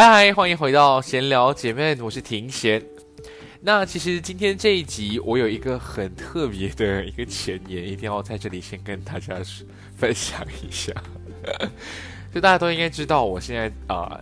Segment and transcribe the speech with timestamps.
[0.00, 2.80] 嗨嗨，欢迎回到闲聊姐妹，我是庭贤。
[3.60, 9.34] 那其实今天这一集，我有一个很特别的一个前言，一定要在这里先跟大家
[9.96, 10.92] 分享一下。
[12.32, 14.20] 就大家都应该知道，我现在啊。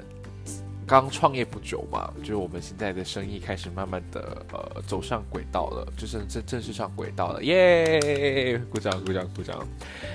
[0.87, 8.57] 刚创业不久嘛，就是我们现在的生意开始慢慢的呃走上轨道了，就是正正式上轨道了，耶！
[8.71, 9.67] 鼓掌鼓掌鼓掌。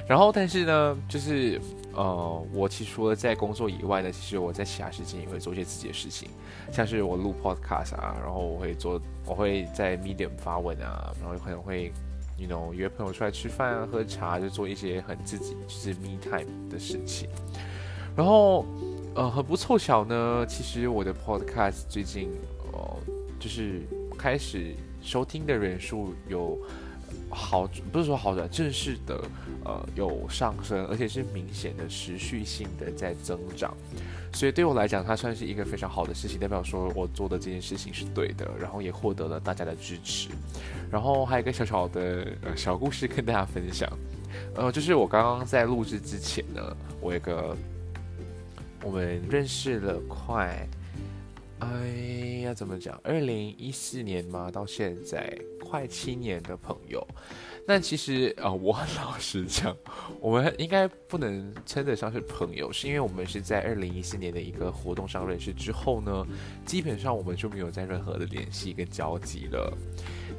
[0.07, 1.59] 然后但是呢，就是
[1.93, 6.29] 呃，我其实除了在工作以外呢，其实我在其他时间也会做一些自己的事情，
[6.71, 11.91] 像是我录 podcast 啊，然后我会做，我会在 Medium 发文啊，然后可能会
[12.37, 17.27] ，you know 约朋友出来吃饭啊、喝茶，就做一些很自己就是 me time 的事情，
[18.15, 18.65] 然后。
[19.13, 22.29] 呃，很不凑巧呢，其实我的 podcast 最近，
[22.71, 22.97] 呃，
[23.37, 23.81] 就是
[24.17, 26.57] 开始收听的人数有
[27.29, 29.21] 好，不是说好转，正式的，
[29.65, 33.75] 呃，有上升，而且是明显的持续性的在增长。
[34.31, 40.29] 所以对我来讲，它算是一个非常好的事情，代表说我做的这件事情是对的，然后也获得了大家的支持。
[40.89, 43.91] 然后还有一个小小的呃小故事跟大家分享，
[44.55, 46.61] 呃，就是我刚刚在录制之前呢，
[47.01, 47.53] 我有个。
[48.83, 50.67] 我们认识了快，
[51.59, 51.87] 哎
[52.43, 52.99] 呀，怎么讲？
[53.03, 55.31] 二零一四年嘛，到现在
[55.63, 57.05] 快七年的朋友。
[57.67, 59.77] 那其实啊，我老实讲，
[60.19, 66.25] 我们应该不能称得上是朋友，是因为我们是在二零一四年的一个活动上认识之后呢，
[66.65, 69.71] 基本上我们就没有在任何的联系跟交集了。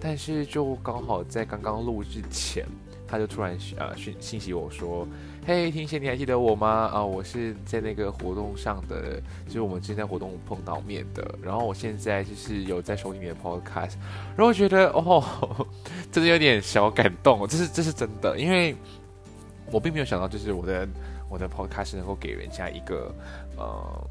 [0.00, 2.66] 但是就刚好在刚刚录制前。
[3.12, 5.06] 他就突然呃讯信息我说
[5.46, 6.88] ：“嘿，听贤，你还记得我吗？
[6.90, 11.34] 啊，我是在那个活动上的，就是我们之前在活动碰到面的。
[11.42, 13.96] 然后我现在就是有在收听你的 podcast，
[14.34, 15.22] 然后觉得哦，
[16.10, 18.74] 真的有点小感动，这是这是真的，因为
[19.70, 20.88] 我并没有想到，就是我的
[21.28, 23.14] 我的 podcast 能够给人家一个
[23.58, 24.10] 呃。”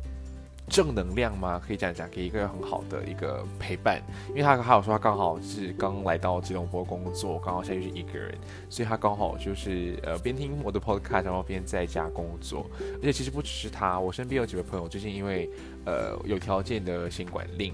[0.72, 1.62] 正能量吗？
[1.64, 8.34] 可以这样讲，给一个很好的一个陪伴，因为他还有说他刚好是刚来到吉隆坡工作，刚好现在是一个人，
[8.70, 12.66] 所以他刚好就是呃边听我的 podcast，然后边在家工作。
[12.80, 15.50] 而且其实不只是他，我身边有几位朋友最近因为
[15.84, 17.74] 呃有条件的新管令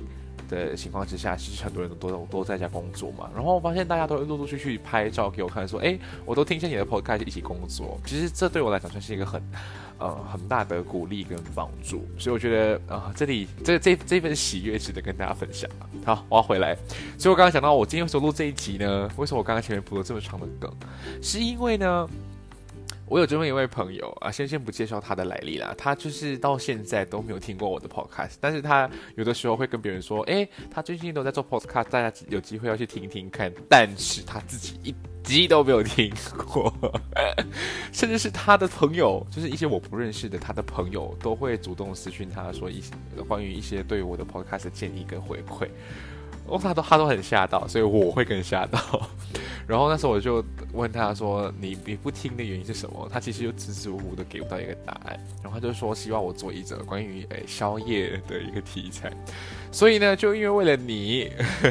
[0.49, 3.29] 的情况之下，其实很多人都都都在家工作嘛。
[3.35, 7.99] 然后我发现大家都陆陆续续拍照给我看，说哎，我都听见你的 podcast 一起工作。
[8.07, 9.39] 其实这对我来讲算是一个很。
[9.99, 15.69] 呃，很大的鼓励跟帮助，所以我觉得啊，这里这这这份喜悦值得跟大家分享
[16.05, 16.75] 好，我要回来，
[17.17, 19.09] 所以我刚刚讲到，我今天为什么录这一集呢？
[19.17, 20.71] 为什么我刚刚前面铺了这么长的梗？
[21.21, 22.07] 是因为呢，
[23.07, 34.93] 我有这么一位朋友啊，先先不介绍他的来历啦，他就是到现在都没有听过我的 podcast，但是他有的时候会跟别人说，哎，他最近都在做 podcast，大家有机会要去听听看，但是他自己一。
[35.23, 36.09] 集都没有听
[36.47, 36.73] 过，
[37.91, 42.93] 甚至是他的朋友，就是一些我不认识的他的朋友，都会主动私讯他说一些
[43.27, 45.67] 关于一些对我的 podcast 建议跟回馈。
[46.47, 48.79] 哦，他都他都很吓到，所以我会更吓到。
[49.67, 50.41] 然后那时候我就
[50.71, 55.19] 问他说：“你你不听的原因是什么？”他其实就支支吾吾的给不到一个答案。
[55.43, 59.11] 然后他就说希望我做一则关于诶宵夜的一个题材。
[59.69, 61.29] 所以呢，就因为为了你，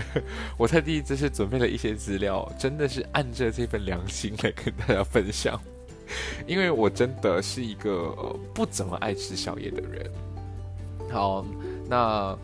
[0.59, 5.59] 我特地就是准备了一些资料，真的是按着这份良心来跟大家分享。
[6.47, 8.15] 因为我真的是一个
[8.53, 10.11] 不怎么爱吃宵夜的人。
[11.11, 11.47] 好，
[11.89, 12.39] 那。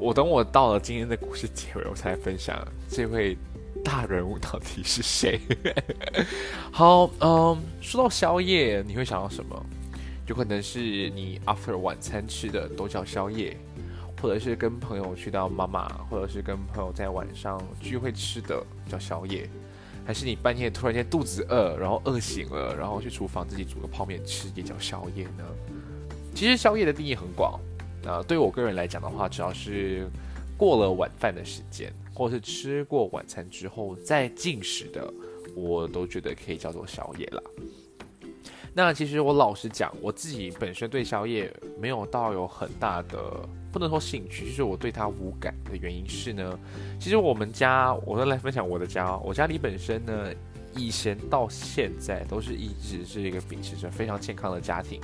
[0.00, 2.56] 我等我到了今天的故事结尾，我才分享
[2.88, 3.36] 这位
[3.84, 5.40] 大人物到底是谁。
[6.70, 9.66] 好，嗯，说到宵夜，你会想到什么？
[10.26, 13.56] 有可能是你 after 晚餐吃的都叫宵夜，
[14.22, 19.48] 或者是跟朋友去到妈妈，或者是跟朋友在晚上聚会吃的叫宵夜，
[20.06, 25.44] 还是你半夜突然间肚子饿，然后饿醒了，然后去厨房自己煮个泡面吃也叫宵夜呢？
[26.34, 27.58] 其实宵夜的定义很广。
[28.04, 30.08] 呃，对我个人来讲的话，只要是
[30.56, 35.12] 过了晚饭的时间，或是吃过晚餐之后再进食的，
[35.54, 37.42] 我都觉得可以叫做宵夜了。
[38.72, 43.18] 那其实我老实讲，我自己本身对宵夜没有到有很大的，
[43.72, 46.58] 不能说兴趣，就是我对它无感的原因是呢，
[47.00, 50.32] 其实我们家，我都来分享我的家，我家里本身呢。
[50.74, 55.00] 以前到现在都是一直是一个秉持着非常健康的家庭，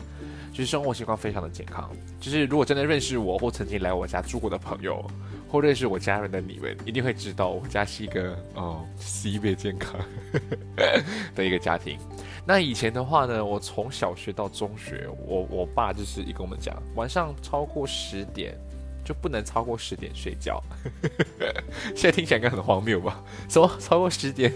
[0.53, 1.91] 就是生活习惯非常的健康。
[2.21, 5.05] 就是如果真的认识我或曾经来我家住过的朋友，
[5.49, 10.01] 或认识我家人的你们，一定会知道我家是一个哦 C 倍健康
[11.35, 11.99] 的一个家庭。
[12.47, 18.55] 那以前的话呢，我从小学到中学，我我爸就是一跟我们讲，晚上超过十点。
[19.05, 20.63] 就不能超过十点睡觉，
[21.95, 23.23] 现在听起来应该很荒谬吧？
[23.49, 24.53] 什么超过十点？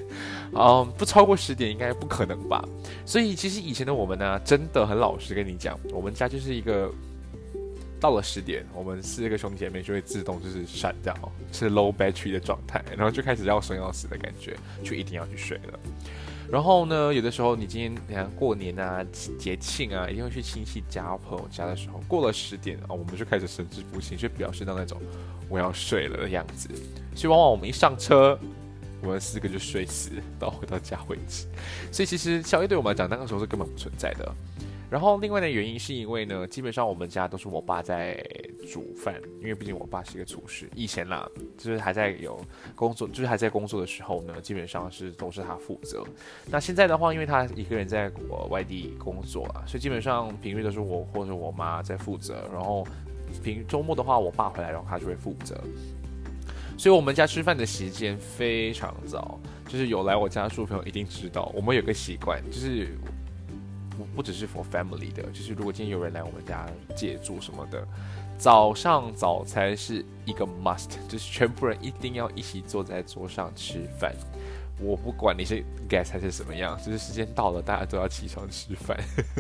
[0.54, 2.64] 嗯，不超过十点应该不可能吧？
[3.04, 6.90] 所以其实以前的我们呢，真的很老实跟你讲，我们家就是一个
[8.00, 11.14] 到了十点，我们四个兄弟姐妹就会自动就是闪掉，
[11.52, 15.78] 是 low battery 的状态，然后就开始要生要死的感觉，就一定要去睡了。
[16.50, 19.04] 然后呢，有的时候你今天你看过年啊、
[19.38, 24.98] 节庆啊，一定会去亲戚家、朋友家的时候，过了十点啊，我们就开始神志不清，就表示到那种
[25.48, 26.70] 我要睡了的样子。
[27.14, 28.38] 所以往往我们一上车，
[29.02, 31.46] 我们四个就睡死，到回到家为止。
[31.92, 34.34] 所以其实宵夜对我们来讲，那个时候是根本不存在的。
[34.90, 38.18] 然后另外的原因是因为呢，基本上我们家都是我爸在
[38.72, 40.66] 煮饭，因为毕竟我爸是一个厨师。
[40.74, 42.40] 以前啦，就是还在有
[42.74, 46.02] 工作，就是还在工作的时候呢，基本上是都是他负责。
[46.46, 48.10] 那现在的话，因为他一个人在
[48.48, 52.48] 外地工作啊，所以基本上平日都是我或者我妈在负责。
[52.50, 52.86] 然后
[53.44, 55.62] 平周末的话，我爸回来，然后他就会负责。
[56.78, 62.88] 所以我们家吃饭的时间非常早，就是有来我家住的朋友一定知道，我们有个习惯就是。
[63.98, 66.66] 不不只是 for family 的，就是如果今天有人来我们家
[66.96, 67.84] 借住什么的，
[68.38, 74.14] 早上早餐是一个 must，就是全部人一定要一起坐在桌上吃饭。
[74.80, 78.96] 我不管你是 guest 还是什么样，就是时间到了，大家都要起床吃饭。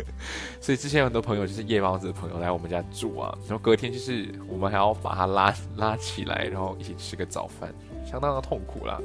[0.60, 7.72] 所以之前很多朋友就是夜猫子的朋友来我们家住啊，然后隔天就是我们还要把他拉拉起来，然后一起吃个早饭，
[8.04, 9.00] 相当的痛苦啦。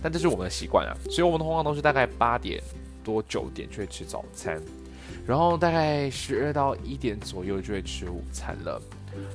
[0.00, 2.62] 但这是我们的习惯啊，所以我们通常都是大概八点
[3.02, 4.62] 多九点去吃早餐。
[5.26, 8.80] 然后大概十二到一点左右就会吃午餐了，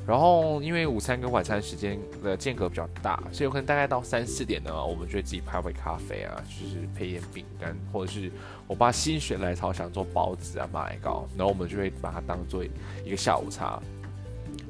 [0.08, 8.32] 然后因为午餐跟晚餐时间的间隔比较大，所以有可能大概到三四点呢，我们就会自己泡杯咖啡啊，就是配一点饼干，或者是
[8.68, 12.64] 我爸心血来潮想做包子啊、马奶糕，然后我们就会把它当做
[13.04, 13.82] 一个下午茶。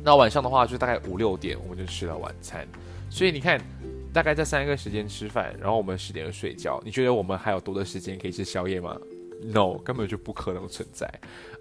[0.03, 2.65] 那晚上的话就大概五六点我们就吃了晚餐，
[3.09, 3.59] 所以你看，
[4.13, 8.95] 大概在三个时间吃饭，然后我们十点就睡觉，你觉得我们还有多的时间可以吃宵夜吗？
[9.41, 11.09] ？No，根本就不可能存在。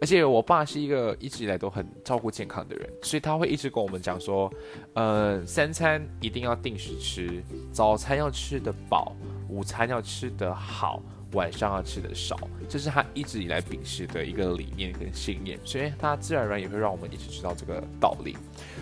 [0.01, 4.53] 而且我爸是一个一直以来都很照顾健康的人，所以他会一直跟我们讲说，
[4.95, 9.15] 呃，三餐一定要定时吃，早餐要吃得饱，
[9.49, 11.03] 午餐要吃得好。
[11.33, 18.37] 晚上要吃的少，这是他一直以来秉持的一个理念跟信念，所以他自然而然也会让我们一直知道这个道理。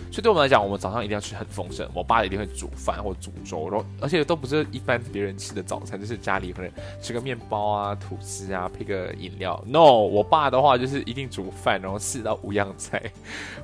[0.09, 9.61] 所以对我们来讲，我们早上一定要吃很丰盛，我爸一定会煮饭或煮粥，然后而且都不是一般别人吃的早餐，就是家里可能吃个面包啊、吐司啊，配个饮料。
[9.67, 13.11] No，我爸的话就是一定煮饭，然后四到五样菜，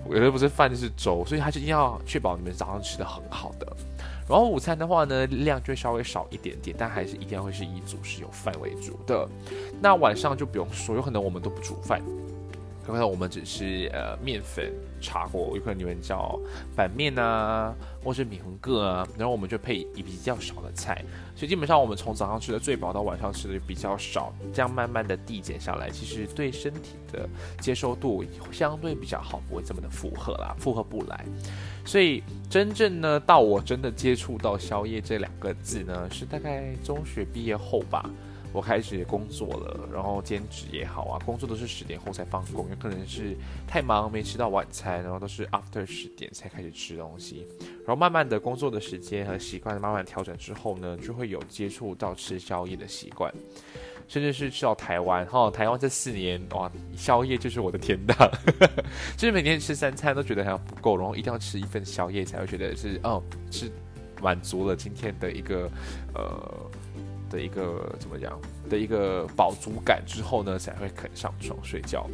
[0.09, 3.65] 有的不是饭就是粥，所以他就一定要确保你们早上吃的很好的。
[4.27, 9.27] 然后午餐的话呢，量就会稍微少一点点，但还是一定会是以主食有饭为主的。
[9.81, 12.01] 那晚上就不用说，有可能我们都不煮饭，
[12.85, 16.39] 可能我们只是呃面粉茶果，有可能你们叫
[16.75, 17.73] 板面啊，
[18.03, 21.03] 或是米粉个啊，然后我们就配一比较少的菜。
[21.35, 27.27] 所以基本上我们从早上吃的最饱到晚上吃的比较少，这样慢慢的递减下来，其实对身体的
[27.59, 31.25] 接受度相对比较好，不会这么的负荷啦，负荷不来。
[31.85, 38.09] 所以真正呢，到我真的接触到宵夜这两个字呢，是大概中学毕业后吧。
[38.53, 43.35] 我开始工作了，然后兼职也好啊，工作都是十点后才放工，有可能是
[43.67, 47.47] 太忙没吃到晚餐，然后都是 after 十点才开始吃东西。
[47.79, 53.33] 然后慢慢的工作的时间和习惯慢慢调整之后呢，就会有接触到吃宵夜的习惯。
[54.05, 58.29] 甚至是吃到台湾哈，台湾这四年哇，宵夜就是我的天堂，
[59.15, 63.71] 就是每天吃三餐都觉得还要不够，然后一定要吃一份宵夜才会觉得是哦，是
[64.21, 65.71] 满足了今天的一个
[66.13, 66.69] 呃
[67.33, 72.07] 的一个怎么讲的一个饱足感之后呢，才会肯上床睡觉。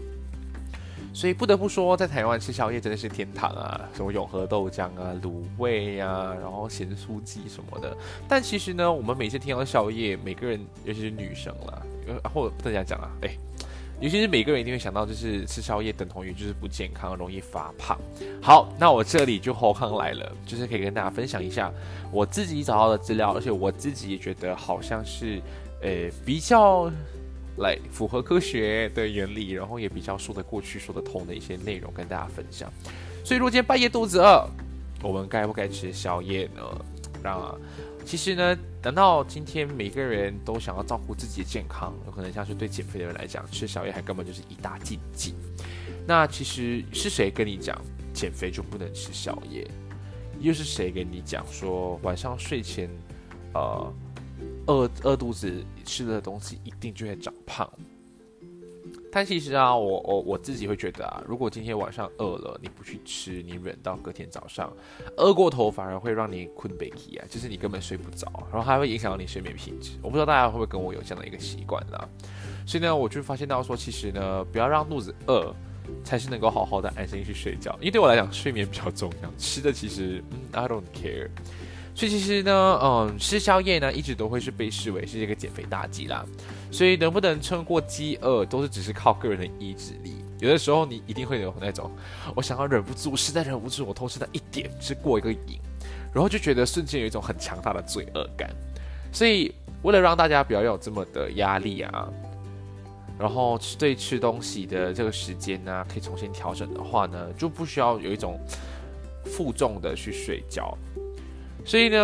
[1.11, 3.89] 所以不得不说，在台湾吃宵夜真的是天堂啊！
[3.95, 7.97] 什么永和豆浆啊、卤味啊，然后咸酥鸡什么的。
[8.27, 11.81] 但其实呢，我们每次听到宵夜，每个人，尤其是女生啦，
[12.31, 13.35] 或者不能这样讲啊，哎，
[14.01, 17.97] 尤其是每个人一定会想到，就是吃宵夜等同于就是不健康，容易发胖。
[18.41, 21.71] 好，那我这里就后康来了，就是可以跟大家分享一下
[22.11, 25.41] 我自己找到的资料，而且我自己也觉得好像是，
[25.81, 26.91] 呃，比较。
[27.57, 32.71] 来符合科学的原理，然后也比较说得过去、说得通的一些内容跟大家分享。
[33.21, 34.47] 所以，如果今天半夜肚子饿，
[35.03, 36.61] 我们该不该吃宵夜呢？
[37.21, 37.53] 那
[38.09, 41.93] 其实呢，等到今天每个人都想要照顾自己的健康？
[42.07, 45.35] 有可能像是对减肥的人来讲，吃宵夜还根本就是一大禁忌。
[46.07, 47.79] 那其实是谁跟你讲
[48.11, 49.69] 减肥就不能吃宵夜？
[50.39, 52.89] 又是谁跟你讲说晚上睡前，
[53.53, 53.93] 呃？
[54.65, 57.69] 饿饿肚子吃的东西一定就会长胖，
[59.11, 64.71] 但其实啊，我我我自己会觉得啊，如果今天晚上饿了，你不去吃，你忍到隔天早上，
[65.17, 69.91] 饿过头反而会让你困背起啊，就是你根本睡不着，然后还会影响到你睡眠品质。
[70.01, 72.07] 我不知道大家会不会跟我有这样的一个习惯啦，
[72.67, 75.51] 所以呢，我就发现到说，其实呢，不要让肚子饿，
[76.03, 77.75] 才是能够好好的安心去睡觉。
[77.79, 81.29] 因为对我来讲，睡眠比较重要，吃的其实嗯，I don't care。
[81.95, 86.23] 所以其实呢，嗯，吃宵夜呢，一直都会是被视为是一个减肥大忌啦。
[86.71, 90.23] 所以能不能撑过饥饿，都是只是靠个人的意志力。
[90.39, 91.91] 有的时候你一定会有那种，
[92.35, 95.59] 我想要忍不住，实在忍不住，我偷吃了一点，是过一个瘾，
[96.13, 98.49] 然后就觉得瞬间有一种很强大的罪恶感。
[99.11, 102.07] 所以为了让大家不要有这么的压力啊，
[103.17, 108.39] 然后对吃东西的这个时间呢，可以重新调整的话呢，就不需要有一种
[109.25, 110.77] 负重的去睡觉。
[111.69, 111.99] 所以呢，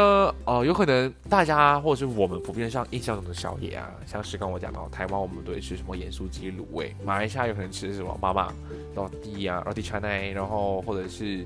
[0.46, 8.54] 呃，有可能大家或者是我们普遍上印象中的宵夜啊，像是刚我讲到台湾，我们都会吃什么盐酥鸡、卤味；马来西亚有可能吃什么妈妈、
[8.94, 11.44] 老弟啊、老弟川奈，然后或者是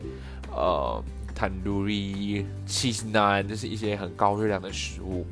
[0.52, 1.02] 呃
[1.34, 5.26] ，tandoori cheese naan，就是一些很高热量的食物。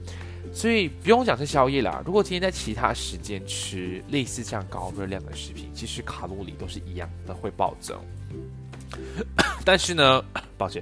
[0.54, 8.00] 所以不用讲是宵夜啦，如果今天在其他时间吃类似这样高热量的食品，其实卡路里都是一样的，会暴增。
[9.66, 10.24] 但是呢，
[10.58, 10.82] 抱歉。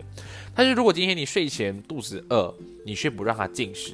[0.56, 3.94] 但是如果今天你睡前肚子饿，你却不让它进食，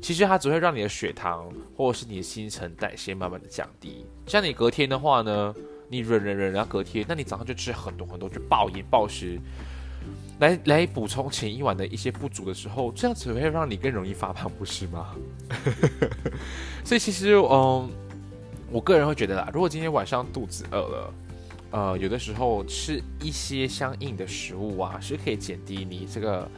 [0.00, 4.06] 其实它只会让你的血糖或者是你的新陈代谢慢慢的降低。
[4.26, 5.54] 像你隔天的话呢，
[5.88, 9.38] 你忍忍忍，然后隔天，那你早上就吃很多很多，就暴饮暴食，
[10.40, 15.14] 来来补充前一晚的一些不足的时候，这样只会让你更容易发胖，不是吗？
[16.84, 17.90] 所以其实，嗯，
[18.70, 21.14] 我个人会觉得啦，如果今天晚上肚子饿了。
[21.70, 26.50] 呃，有的时候吃一些相应的食物啊，是可以减低你这个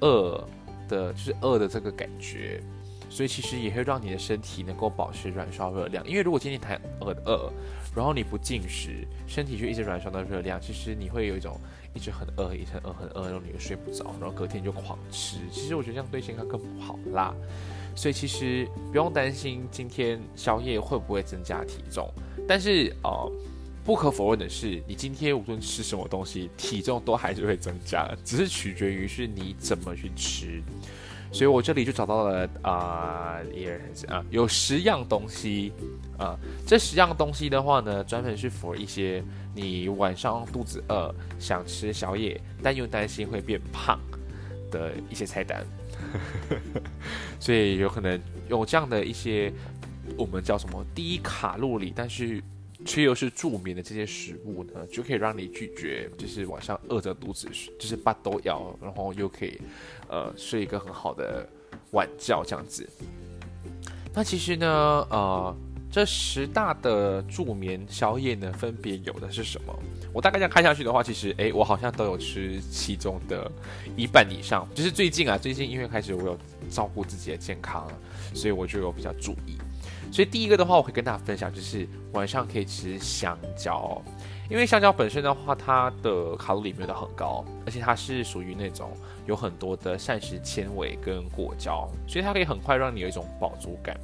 [0.00, 0.46] 饿
[0.88, 2.60] 的，就是饿的这个感觉，
[3.08, 6.06] 所以其实也会让你的身体能够保持燃烧热量。
[6.06, 7.50] 因为如果今天太饿饿，
[7.96, 11.58] 然后你不进食，身体就一直燃烧的热量，其实你会有一种
[11.94, 15.38] 一直很饿，一直很饿很饿，然后你又睡不着，然后隔天就狂吃。
[15.50, 17.34] 其实我觉得这样对健康更不好啦。
[17.96, 22.06] 所以其实不用担心今天宵夜会不会增加体重，
[22.46, 23.32] 但是哦。
[23.88, 30.62] 不可否认的是，你今天无论吃什么东西，体重都还是会增加，只是取决于是你怎么去吃。
[31.32, 35.72] 所以我这里就找到了啊，一二三啊，有十样东西
[36.18, 36.38] 啊。
[36.66, 43.98] 这十样东西的话呢，专门是 for 一些你晚上肚子饿想吃宵夜，但又担心会变胖
[44.70, 45.66] 的一些菜单。
[47.40, 49.50] 所以有可能有这样的一些，
[50.14, 52.42] 我们叫什么低卡路里，但是。
[52.84, 59.60] 却又是助眠的这些食物呢，就可以让你拒绝，就是晚上饿着肚子，就是把都咬，然后又可以，
[60.08, 61.48] 呃，睡一个很好的
[61.90, 62.88] 晚觉这样子。
[64.14, 64.66] 那其实呢，
[65.10, 65.56] 呃，
[65.90, 69.78] 这十大的助眠宵夜呢，分别有的是什么？
[70.12, 73.50] 我大概这样看下去的话，其实，诶，我好像都有吃其中的
[73.96, 74.66] 一半以上。
[74.74, 76.38] 就是最近啊，最近因为开始我有
[76.70, 77.86] 照顾自己的健康，
[78.34, 79.58] 所以我就有比较注意。
[80.10, 84.00] 所以第一个的话，我会跟大家分享，就是晚上可以吃香蕉，
[84.50, 88.90] 因为香蕉本身的话，它的卡路里没有很高，而且它是属于那种
[89.26, 93.96] 有很多的膳食纤维跟果胶，所以它可以很快让你有一种饱足感。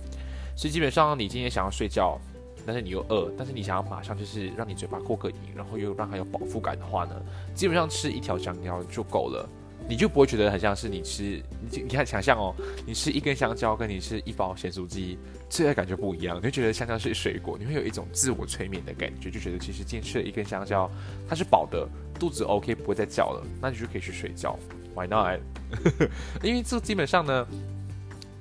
[0.56, 2.18] 所以基本上你今天想要睡觉，
[2.66, 7.14] 但是你又饿，但是你想要马上就是让你嘴巴过个瘾，然后又让它有饱腹感的话呢，
[7.54, 9.48] 基本上吃一条香蕉就够了。
[9.86, 12.54] 你就不会觉得很像是你吃，你你看想象哦，
[12.86, 15.18] 你吃一根香蕉跟你吃一包咸酥鸡，
[15.56, 20.90] 这个感觉不一样，你会觉得香蕉是水果，你会有一种自我催眠的感觉，就觉得其实今天吃了一根香蕉，
[21.28, 24.58] 它是饱的，肚子 OK 不会再叫了，那你就可以去睡觉
[24.96, 25.38] ，Why not？
[26.42, 27.46] 因为这基本上呢，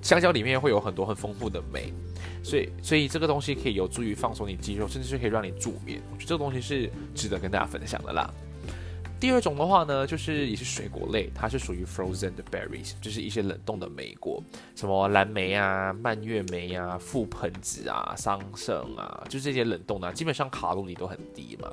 [0.01, 1.93] 香蕉里面会有很多很丰富的酶，
[2.43, 8.27] 所以所以这个东西可以有助于放松你肌肉，甚至是可以让你助眠，我觉得这个东西是值得跟大家分享的啦。
[9.23, 14.43] 第二种的话呢，就是也是水果类，它是属于 frozen berries，就是一些冷冻的莓果，
[14.75, 21.71] 什么蓝莓啊、蔓越莓啊、覆盆子啊、桑葚啊，就这些冷冻的，基本上卡路里都很低嘛，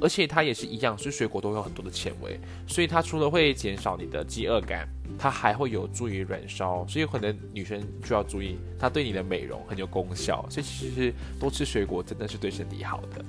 [0.00, 13.24] 而且它也是一样，是水果都有很多的纤维，所以它除了会减少你的饥饿感，它还会有助于燃烧，所以可能女生就要注意，它对你的美容很有功效，所以其实多吃水果真的是对身体好的。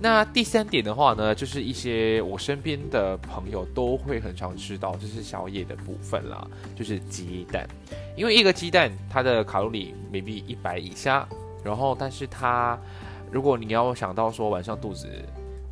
[0.00, 7.68] 那第三点的话呢，就是一些我身边的朋友都会很常吃到，就是宵夜的部分啦，就是鸡蛋。
[8.16, 11.28] 因为一个鸡蛋它的卡路里 maybe 一百以下，
[11.64, 12.78] 然后但是它
[13.30, 15.08] 如果你要想到说晚上肚子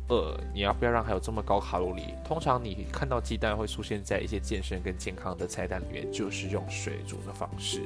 [0.09, 2.13] 饿，你要不要让它有这么高卡路里？
[2.25, 7.81] 通常你看到鸡蛋会出现在一些健身跟健康的菜单里面，就是用水煮的方式。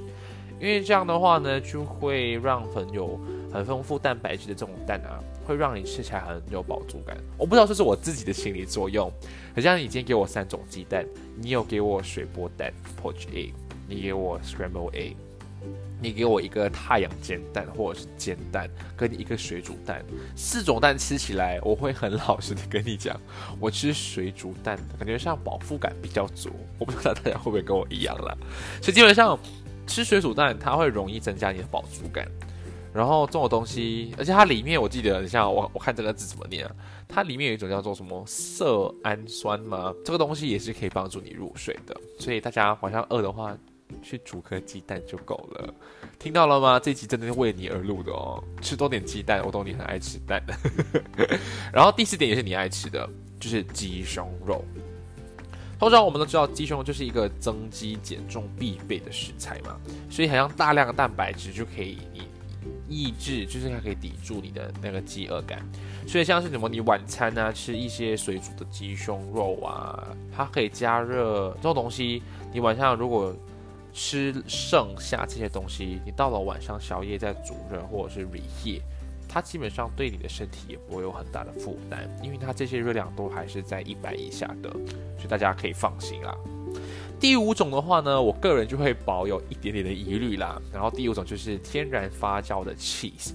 [0.60, 3.20] 因为这样的话呢，就会让朋友
[3.52, 7.18] 很丰富蛋白质的这种蛋啊，会让你吃起来很有饱足感。
[7.38, 9.12] 我不知道这是我自己的心理作用，
[9.56, 11.06] 好像你今天给我三种鸡蛋，
[11.38, 13.52] 你有给我水波蛋 （poached egg），
[13.88, 15.16] 你给我 scramble egg，
[16.02, 20.04] 你给我一个太阳煎蛋或者是煎蛋，跟一个水煮蛋，
[20.36, 23.20] 四种蛋吃起来，我会很老实的跟你讲，
[23.60, 26.50] 我吃水煮蛋感觉上饱腹感比较足。
[26.80, 28.36] 我不知道大家会不会跟我一样啦，
[28.82, 29.38] 所以基本上。
[29.88, 32.26] 吃水煮蛋，它会容易增加你的饱足感。
[32.94, 36.72] 然后这种东西，而且它里面我记得，你像我我看这个字怎么念啊？
[37.08, 39.94] 它里面有一种叫做什么色氨酸吗？
[40.04, 41.96] 这个东西也是可以帮助你入睡的。
[42.20, 43.58] 所以大家晚上饿的话，
[44.02, 45.74] 去煮颗鸡蛋就够了。
[46.20, 46.80] 听到了吗？
[46.80, 48.44] 这集真的是为你而录的哦。
[48.62, 50.44] 吃多点鸡蛋，我懂你很爱吃蛋。
[51.74, 54.64] 然后第四点也是你爱吃的，就是鸡胸肉。
[55.80, 59.80] 通常我们都知道鸡胸肉就是一个增肌减重必备的食材嘛，
[60.12, 62.22] 所以好像大量的蛋白质就可以你
[62.88, 65.66] 抑制，就是它可以抵住你的那个饥饿感。
[66.08, 72.22] 所以像是什么你晚餐呢吃一些水煮的鸡胸肉啊，它可以加热这种东西。
[72.54, 73.34] 你晚上如果
[73.94, 78.82] 吃剩下这些东西，你到了晚上宵夜再煮热或者是 reheat。
[79.34, 86.36] 它基本上对你的身体也不会有很大的负担，因为它这些热量都还是在一百以下的，所以大家可以放心啦。
[87.22, 90.60] 第五种的话呢，我个人就会保有一点点的疑虑啦。
[90.74, 93.34] 然后第五种就是天然发酵的 cheese，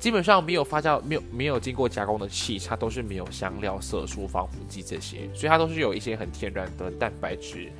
[0.00, 7.70] 基本上没有发酵、没有没有经过加工的 cheese，它都是没有香料、色素、防腐剂这些，所以它都是有一些很天然的蛋白质、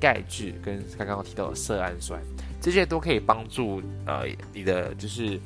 [0.00, 2.22] 钙质跟刚刚提到的色氨酸，
[2.60, 4.22] 这些都可以帮助呃
[4.54, 5.40] 你的就是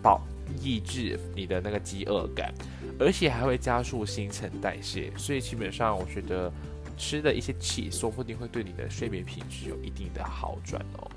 [0.00, 0.24] 保。
[0.60, 2.52] 抑制你的那个饥饿感，
[2.98, 6.52] 而且还会加速新陈代谢，所以基本上我觉得
[7.00, 11.10] 吃的一些气，说不定会对你的睡眠品质有一定的好转哦。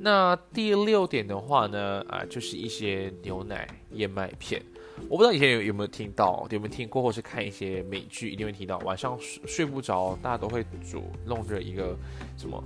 [0.00, 4.60] 那第六点的话呢，啊，就是一些牛奶燕麦片，
[5.08, 11.96] 我不知道以前有有没有听到，有没有听过，或是看一些美剧，一定会听到，晚上睡睡不着，大家都会煮弄着一个
[12.36, 12.62] 什么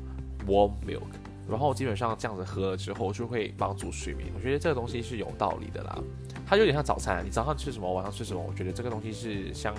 [0.47, 1.03] warm milk。
[1.47, 6.03] 然后基本上这样子喝了之后就会帮助睡眠，我觉得这个东西是有道理的啦。
[6.47, 9.75] 它有点像早餐，你早上吃什么，晚上吃什么，我觉得这个东西是相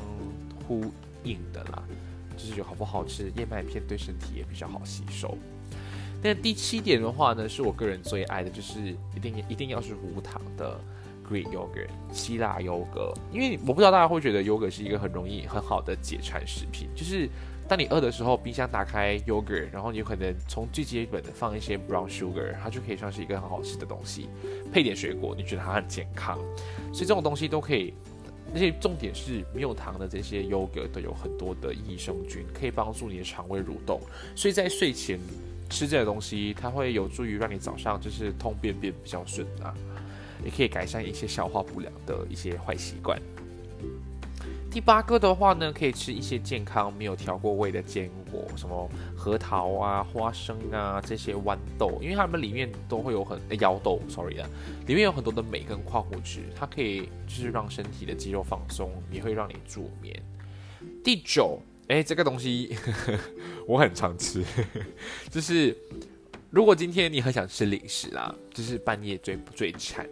[0.68, 0.82] 呼
[1.26, 1.84] 硬的啦。
[2.38, 5.38] 就是有好不好吃，燕麦片对身体也比较好吸收。
[6.22, 8.80] 那第七点的话呢，是我个人最爱的，就是
[9.16, 10.80] 一定一定要是无糖的
[11.30, 17.30] Greek yogurt 希腊优格，因为我不知道大家会觉得优格是一个很容易很好的解馋食品，就是。
[17.68, 24.30] 当你饿的时候，冰箱打开 yogurt，然后你可能从最基本的放一些 brown sugar，它就可以算是一个很好吃的东西，
[24.72, 26.38] 配点水果，你觉得它很健康，
[26.94, 27.92] 所以这种东西都可以。
[28.54, 34.00] 那些重点是没有糖的这些优格都有很多的益生菌，可以帮助你的肠胃蠕动，
[34.36, 35.20] 所以在睡前
[35.70, 39.74] 吃这些东西，它会有助于让你早上就是通便便比较顺啊，
[40.44, 43.20] 也可以改善一些消化不良的一些坏习惯。
[44.76, 54.46] 第八个的话呢，可以吃一些健康、没有调过味的坚果，什么核桃啊、花生啊这些豌豆，因为它们里面都会有很腰豆，sorry 啊，
[54.86, 60.14] 里面有很多的镁跟矿物质，它可以就是让身体的肌肉放松，也会让你助眠。
[61.02, 61.58] 第九，
[61.88, 62.76] 哎，这个东西
[63.66, 64.44] 我很常吃，
[65.32, 65.74] 就是
[66.50, 70.06] 如果今天你很想吃零食啦，就是半夜最最馋，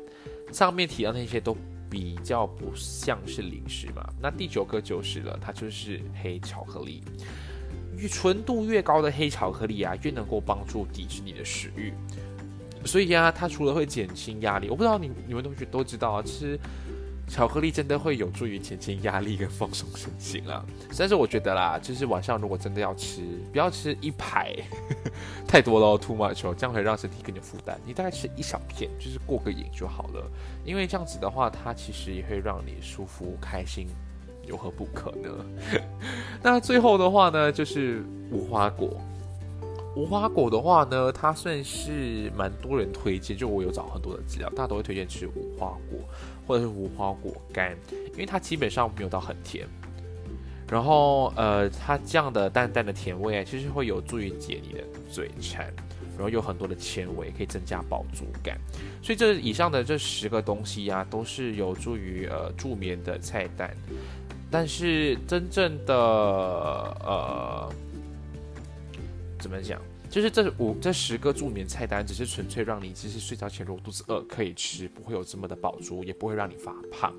[0.54, 1.54] 上面提到那些都。
[1.94, 7.04] 比较不像是零食嘛，那第九个就是了，它就是黑巧克力。
[7.96, 11.94] 越纯度越高的黑巧克力啊，越能够帮助抵制你的食欲。
[12.84, 16.60] 所以呀，它除了会减轻压力，我不知道你你们同学都知道啊，其实。
[17.28, 20.64] 巧克力真的会有助于减轻压力跟放松身心啊！
[20.98, 24.54] 但是我觉得啦，就是晚上如果真的要吃，不要吃一排，
[25.48, 27.80] 太多了，too much，这样会让身体更有负担。
[27.86, 30.30] 你大概吃一小片，就是过个瘾就好了。
[30.64, 33.88] 因为这样子的话，它其实也会让你舒服开心，
[34.46, 35.30] 有何不可呢？
[36.44, 39.00] 那最后的话呢，就是无花果。
[39.96, 46.00] 无花果的话呢，它算是蛮多人推荐，就我有找很多的资料，大家都会推荐吃无花果
[46.46, 47.76] 或者是无花果干，
[48.14, 49.68] 因为它基本上没有到很甜，
[50.70, 55.66] 然后呃，它这样的淡淡的甜味啊其实会有助于解你的嘴馋，
[56.18, 58.58] 然后有很多的纤维可以增加饱足感，
[59.02, 63.76] 所以这以上的这十个东西呀，都是有助于呃助眠的菜单，
[64.50, 67.74] 但是真正的呃。
[69.40, 69.78] 怎么讲？
[70.14, 77.12] 就是这五这十个助眠菜单，只是纯粹让你其实睡觉前如果肚子饿可以吃，不会有这么的饱足，也不会让你发胖。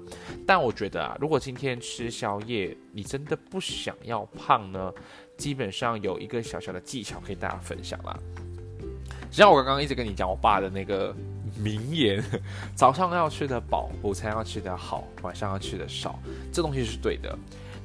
[0.46, 4.94] 但我觉得啊，如果今天吃宵夜，你真的不想要胖呢，
[5.36, 8.16] 基本上有一个小小的技巧可以大家分享啦。
[9.28, 11.12] 像我刚刚一直跟你讲我爸的那个
[11.58, 12.22] 名言：
[12.76, 16.16] 早上要吃得饱，午餐要吃得好，晚上要吃得少，
[16.52, 17.36] 这东西是对的。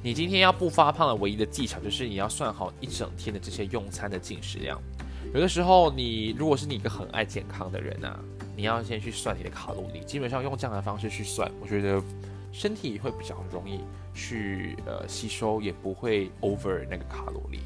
[0.02, 4.80] 你今天要不发胖的唯一的技巧，就是你要算好一整天的这些用餐的进食量。
[5.34, 8.18] 有的时候，你如果是你一个很爱健康的人啊，
[8.56, 10.00] 你要先去算你的卡路里。
[10.06, 12.02] 基本上用这样的方式去算，我觉得
[12.50, 13.80] 身体会比较容易
[14.14, 17.60] 去呃吸收，也不会 over 那个卡路里。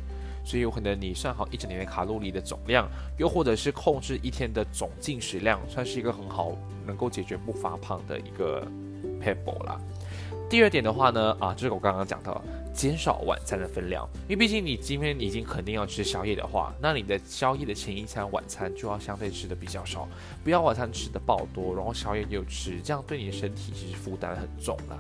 [0.45, 6.53] 所以有可能你算好一整年的卡路里的总量，又或者是控制一天的总进食量，算是一个很好
[6.85, 8.67] 能够解决不发胖的一个
[9.23, 9.81] pebble 啦。
[10.55, 12.41] 第二点的话呢，啊，就是我刚刚讲到，
[12.73, 20.09] 减少晚餐的分量，因为毕竟你今天已经肯定要吃宵夜的话，那你的宵夜的前一餐晚餐就要相对吃的比较少，
[20.45, 24.97] 不要晚餐吃的爆多，然后宵夜又吃，这样对你的身体其实负担很重啦。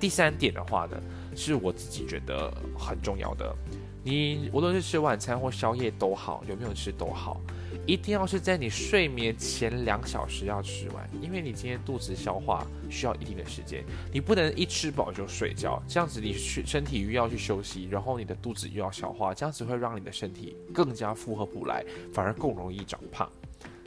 [0.00, 1.00] 第三点的话呢，
[1.36, 3.54] 是我自己觉得很重要的，
[4.02, 7.40] 你无论是吃晚餐或宵夜都好，有没有吃都好。
[7.86, 23.30] 一定要是在你睡眠前两小时要吃完，因为你今天肚子消化需要一定的时间，你不能一吃饱就睡觉，这样子你去身体又要去休息，然后你的肚子又要消化，这样子会让你的身体更加负荷不来，反而更容易长胖。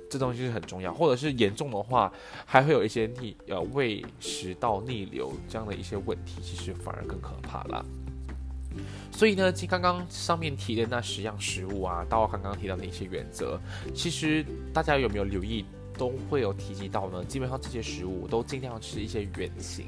[0.10, 2.12] 这东西是很重要，或者是严重的话，
[2.46, 7.86] 还会有一些逆呃胃食道逆流这样的一些问题，其实反而更可怕了。
[9.12, 13.60] 所以呢，其刚刚上面提的那十样食物啊，到刚刚提到的一些原则，
[13.96, 15.66] 其实大家有没有留意，
[15.98, 17.24] 都会有提及到呢？
[17.26, 19.88] 基本上这些食物都尽量吃一些原形、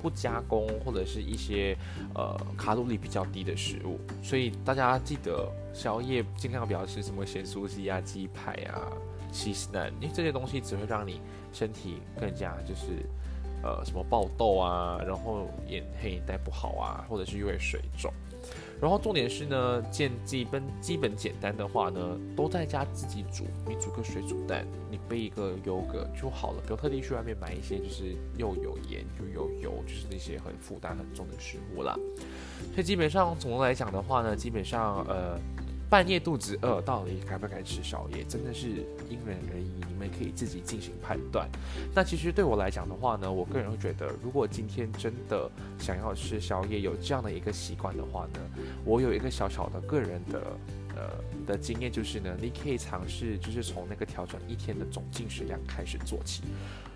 [0.00, 1.76] 不加工或者是一些
[2.14, 4.00] 呃卡路里比较低的食物。
[4.22, 8.88] 所以大家记得宵夜尽量不要吃什么咸酥鸡啊、鸡排啊、
[9.32, 11.20] 西式蛋，因为这些东西只会让你
[11.52, 13.04] 身体更加就是。
[13.62, 18.10] 呃，什么爆痘啊，然后眼黑眼袋不好啊，或者是因为水肿，
[18.80, 23.44] 然后重点是呢，建基本基本简单的话呢，都在家自己煮。
[23.68, 31.94] 你煮个水煮蛋，你备一个优格就好了，不要特地去外面买一些就是又有盐又有油，就是那些很负担很重的食物啦。
[32.72, 35.38] 所以基本上总的来讲的话呢，基本上呃。
[35.90, 38.68] 半夜肚子饿，到底该不该吃宵夜，真的是
[39.08, 41.50] 因人而异，你们可以自己进行判断。
[41.92, 45.50] 那其实对我来讲的话呢，我个人会觉得，如果今天真的
[45.80, 48.40] 想要吃宵夜，有这样的一个习惯的话呢，
[48.84, 50.40] 我有一个小小的个人的
[50.94, 51.10] 呃
[51.44, 56.44] 的经验，就是呢，你可以尝试，就是从那个调整一天的总进食量开始做起。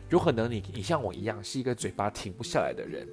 [0.08, 3.08] 有可能你你像我一样是一个嘴巴停不下来的人，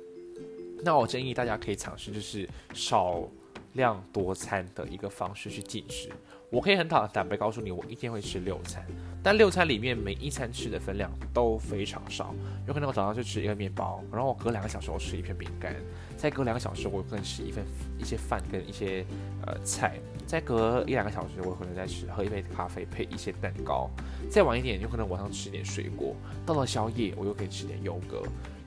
[0.84, 3.28] 那我建议大家可以尝试，就是少。
[3.74, 6.10] 量多餐的一个方式去进食，
[6.50, 8.86] 我可以很坦坦白告诉你，我一天会吃六餐，
[9.24, 12.34] 但六餐里面每一餐吃的分量都非常少，
[12.68, 15.76] 有可能我早上就吃一个面包，然后我隔两个小时我吃一片饼干，
[16.18, 17.64] 再隔两个小时我可能吃一份
[17.98, 19.06] 一些饭跟一些
[19.46, 23.90] 呃菜，再隔一两个小时我可能再吃喝一杯咖啡配一些蛋糕，
[24.30, 28.22] 再晚一点有可能晚上吃点水果，到了宵夜我又可以吃点优格。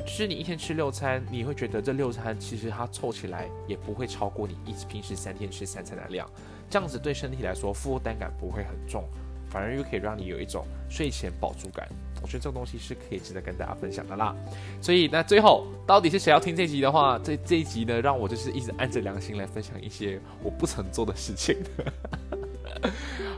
[0.04, 6.28] 就是你一天吃六餐，你会觉得这六餐其实它凑起来也不会超过你一平时三天吃三餐的量，
[6.68, 9.04] 这样子对身体来说负担感不会很重，
[9.50, 11.88] 反而又可以让你有一种睡前饱足感。
[12.22, 14.34] 我觉得这个东西是可以值得跟大家分享的啦。
[14.80, 21.56] 所以那最后到底是谁要听这集的话，这这一集呢，让我就是一直按着良心来分享一些我不曾做的事情。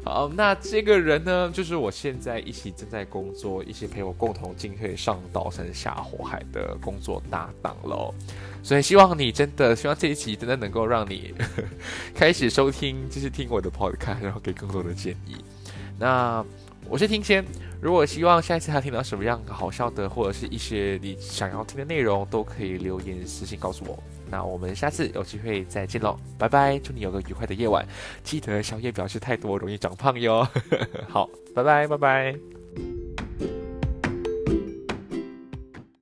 [0.07, 8.15] 好，那这个人呢，就是我现在一起正在工作，一起陪我共同进退上刀山下火海的工作搭档喽。
[8.63, 11.35] 所以希望你真的，希望这一集真的能够让你
[12.15, 15.35] 开始收听，就是听我的 podcast，然后给更多的建议。
[15.99, 16.45] 那
[16.89, 17.45] 我是听先，
[17.81, 24.01] 如果希望下一次还听到什么样好笑的，或者是一些你想要听的内容，都可以留言私信告诉我。
[24.31, 26.79] 那我们下次有机会再见喽，拜拜！
[26.79, 27.87] 祝你有个愉快的夜晚，
[28.25, 30.47] 记得宵夜不要吃太多，容易长胖哟。
[31.09, 32.56] 好，拜拜，拜拜。